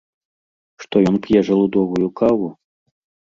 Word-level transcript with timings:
Што 0.85 0.95
ён 1.09 1.15
п'е 1.27 1.43
жалудовую 1.49 2.09
каву? 2.23 2.49